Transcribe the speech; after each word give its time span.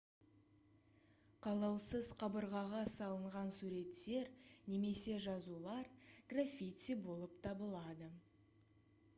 қалаусыз 1.47 2.07
қабырғаға 2.23 2.79
салынған 2.93 3.53
суреттер 3.59 4.31
немесе 4.73 5.15
жазулар 5.27 5.93
граффити 6.33 6.97
болып 7.09 7.37
табылады 7.51 8.13